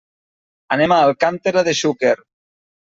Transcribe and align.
Anem 0.77 0.95
a 0.95 0.99
Alcàntera 1.11 1.67
de 1.69 1.79
Xúquer. 1.85 2.17